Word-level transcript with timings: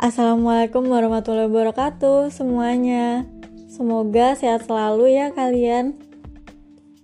Assalamualaikum 0.00 0.88
warahmatullahi 0.88 1.52
wabarakatuh 1.52 2.32
semuanya. 2.32 3.28
Semoga 3.68 4.32
sehat 4.32 4.64
selalu 4.64 5.12
ya 5.12 5.28
kalian. 5.28 5.92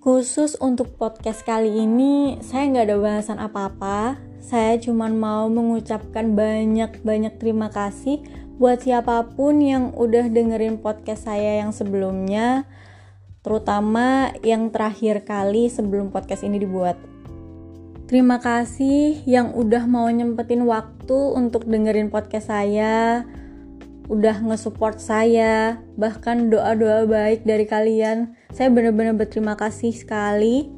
Khusus 0.01 0.57
untuk 0.65 0.97
podcast 0.97 1.45
kali 1.45 1.77
ini, 1.77 2.41
saya 2.41 2.73
nggak 2.73 2.87
ada 2.89 2.97
bahasan 2.97 3.37
apa-apa. 3.37 4.17
Saya 4.41 4.81
cuma 4.81 5.13
mau 5.13 5.45
mengucapkan 5.53 6.33
banyak-banyak 6.33 7.37
terima 7.37 7.69
kasih 7.69 8.25
buat 8.57 8.81
siapa 8.81 9.29
pun 9.37 9.61
yang 9.61 9.93
udah 9.93 10.33
dengerin 10.33 10.81
podcast 10.81 11.29
saya 11.29 11.61
yang 11.61 11.77
sebelumnya, 11.77 12.65
terutama 13.45 14.33
yang 14.41 14.73
terakhir 14.73 15.21
kali 15.29 15.69
sebelum 15.69 16.09
podcast 16.09 16.49
ini 16.49 16.65
dibuat. 16.65 16.97
Terima 18.07 18.39
kasih 18.39 19.27
yang 19.27 19.51
udah 19.51 19.83
mau 19.91 20.07
nyempetin 20.07 20.63
waktu 20.63 21.19
untuk 21.35 21.67
dengerin 21.67 22.07
podcast 22.07 22.55
saya, 22.55 23.27
udah 24.07 24.47
nge-support 24.47 25.03
saya, 25.03 25.83
bahkan 25.99 26.47
doa-doa 26.47 27.03
baik 27.11 27.43
dari 27.43 27.67
kalian. 27.67 28.39
Saya 28.55 28.71
benar-benar 28.71 29.19
berterima 29.19 29.59
kasih 29.59 29.91
sekali. 29.91 30.71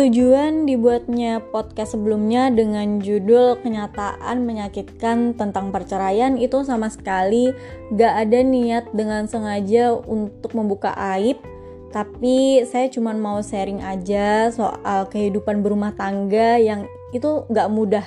Tujuan 0.00 0.64
dibuatnya 0.64 1.44
podcast 1.52 1.92
sebelumnya 1.92 2.48
dengan 2.48 3.04
judul 3.04 3.60
kenyataan 3.60 4.40
menyakitkan 4.48 5.36
tentang 5.36 5.68
perceraian 5.68 6.40
itu 6.40 6.64
sama 6.64 6.88
sekali 6.88 7.52
gak 7.92 8.24
ada 8.24 8.40
niat 8.40 8.88
dengan 8.96 9.28
sengaja 9.28 9.92
untuk 9.92 10.56
membuka 10.56 10.96
aib 11.12 11.44
tapi 11.90 12.62
saya 12.70 12.86
cuma 12.86 13.10
mau 13.14 13.42
sharing 13.42 13.82
aja 13.82 14.50
soal 14.54 15.10
kehidupan 15.10 15.62
berumah 15.62 15.90
tangga 15.98 16.56
yang 16.58 16.86
itu 17.10 17.46
gak 17.50 17.70
mudah. 17.70 18.06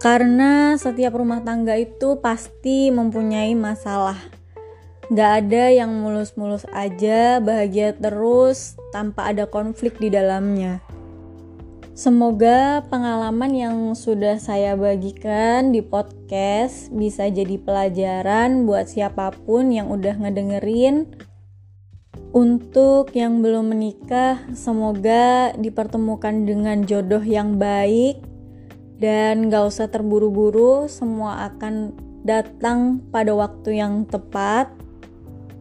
Karena 0.00 0.76
setiap 0.80 1.16
rumah 1.16 1.44
tangga 1.44 1.76
itu 1.76 2.20
pasti 2.20 2.88
mempunyai 2.88 3.52
masalah. 3.52 4.16
Gak 5.12 5.44
ada 5.44 5.72
yang 5.72 5.90
mulus-mulus 5.90 6.64
aja, 6.72 7.36
bahagia 7.42 7.92
terus, 7.92 8.78
tanpa 8.94 9.28
ada 9.28 9.44
konflik 9.44 9.98
di 10.00 10.08
dalamnya. 10.08 10.80
Semoga 12.00 12.80
pengalaman 12.88 13.52
yang 13.52 13.76
sudah 13.92 14.40
saya 14.40 14.72
bagikan 14.72 15.68
di 15.68 15.84
podcast 15.84 16.88
bisa 16.88 17.28
jadi 17.28 17.60
pelajaran 17.60 18.64
buat 18.64 18.88
siapa 18.88 19.36
pun 19.44 19.68
yang 19.68 19.92
udah 19.92 20.16
ngedengerin 20.16 21.12
untuk 22.30 23.10
yang 23.16 23.42
belum 23.42 23.74
menikah, 23.74 24.38
semoga 24.54 25.50
dipertemukan 25.58 26.46
dengan 26.46 26.86
jodoh 26.86 27.22
yang 27.22 27.58
baik 27.58 28.22
dan 29.00 29.48
gak 29.48 29.72
usah 29.72 29.88
terburu-buru, 29.88 30.86
semua 30.86 31.48
akan 31.50 31.96
datang 32.22 33.00
pada 33.08 33.32
waktu 33.32 33.80
yang 33.80 34.04
tepat. 34.04 34.68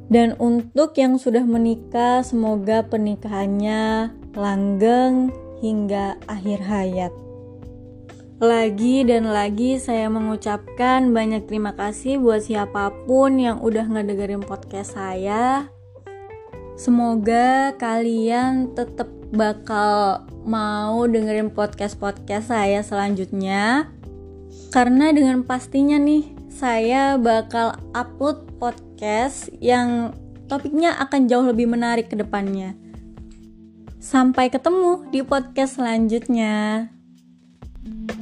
Dan 0.10 0.34
untuk 0.42 0.98
yang 0.98 1.22
sudah 1.22 1.46
menikah, 1.46 2.26
semoga 2.26 2.82
pernikahannya 2.84 4.12
langgeng 4.34 5.30
hingga 5.62 6.18
akhir 6.26 6.60
hayat. 6.66 7.14
Lagi 8.40 9.04
dan 9.04 9.30
lagi 9.30 9.78
saya 9.78 10.08
mengucapkan 10.08 11.12
banyak 11.12 11.46
terima 11.46 11.76
kasih 11.76 12.18
buat 12.18 12.44
siapa 12.44 12.92
pun 13.04 13.36
yang 13.38 13.60
udah 13.60 13.86
ngedengerin 13.86 14.42
podcast 14.42 14.96
saya. 14.96 15.68
Semoga 16.80 17.76
kalian 17.76 18.72
tetap 18.72 19.12
bakal 19.36 20.24
mau 20.48 21.04
dengerin 21.04 21.52
podcast-podcast 21.52 22.56
saya 22.56 22.80
selanjutnya. 22.80 23.92
Karena 24.72 25.12
dengan 25.12 25.44
pastinya 25.44 26.00
nih, 26.00 26.32
saya 26.48 27.20
bakal 27.20 27.76
upload 27.92 28.48
podcast 28.64 29.52
yang 29.60 30.16
topiknya 30.48 30.96
akan 31.04 31.28
jauh 31.28 31.44
lebih 31.44 31.68
menarik 31.68 32.08
ke 32.08 32.16
depannya. 32.16 32.80
Sampai 34.00 34.48
ketemu 34.48 35.04
di 35.12 35.20
podcast 35.20 35.84
selanjutnya. 35.84 36.88
thank 37.80 38.12
you 38.12 38.19